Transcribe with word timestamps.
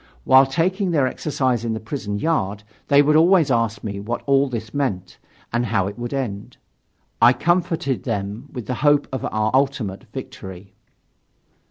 While 0.23 0.47
taking 0.47 0.89
their 0.89 1.05
exercise 1.05 1.63
in 1.63 1.73
the 1.73 1.79
prison 1.79 2.17
yard, 2.17 2.63
they 2.87 3.03
would 3.03 3.15
always 3.15 3.51
ask 3.51 3.83
me 3.83 3.99
what 3.99 4.23
all 4.25 4.49
this 4.49 4.73
meant 4.73 5.19
and 5.53 5.67
how 5.67 5.85
it 5.85 5.99
would 5.99 6.11
end. 6.11 6.57
I 7.21 7.33
comforted 7.33 8.01
them 8.01 8.49
with 8.51 8.65
the 8.65 8.73
hope 8.81 9.07
of 9.11 9.23
our 9.25 9.51
ultimate 9.53 10.05
victory. 10.11 10.73